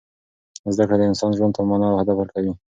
زده 0.73 0.83
کړه 0.87 0.95
د 0.99 1.03
انسان 1.09 1.31
ژوند 1.37 1.53
ته 1.55 1.61
مانا 1.69 1.87
او 1.91 1.99
هدف 2.01 2.15
ورکوي. 2.19 2.53